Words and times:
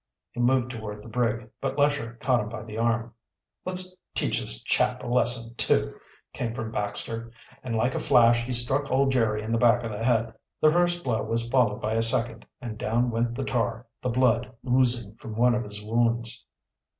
He 0.31 0.39
moved 0.39 0.71
toward 0.71 1.03
the 1.03 1.07
brig, 1.09 1.51
but 1.61 1.77
Lesher 1.77 2.13
caught 2.21 2.39
him 2.39 2.49
by 2.49 2.63
the 2.63 2.75
arm. 2.75 3.13
"Let's 3.65 3.95
teach 4.15 4.41
this 4.41 4.63
chap 4.63 5.03
a 5.03 5.05
lesson, 5.05 5.53
too!" 5.53 5.95
came 6.33 6.55
from 6.55 6.71
Baxter, 6.71 7.31
and, 7.61 7.75
like 7.75 7.93
a 7.93 7.99
flash, 7.99 8.41
he 8.43 8.51
struck 8.51 8.89
old 8.89 9.11
Jerry 9.11 9.43
in 9.43 9.51
the 9.51 9.59
back 9.59 9.83
of 9.83 9.91
the 9.91 10.03
head. 10.03 10.33
The 10.59 10.71
first 10.71 11.03
blow 11.03 11.21
was 11.21 11.47
followed 11.47 11.81
by 11.83 11.93
a 11.93 12.01
second, 12.01 12.47
and 12.59 12.79
down 12.79 13.11
went 13.11 13.35
the 13.35 13.45
tar, 13.45 13.85
the 14.01 14.09
blood 14.09 14.51
oozing 14.67 15.13
from 15.17 15.35
one 15.35 15.53
of 15.53 15.63
his 15.65 15.83
wounds. 15.83 16.47